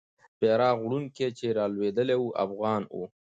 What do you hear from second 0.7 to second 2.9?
وړونکی چې رالوېدلی وو، افغان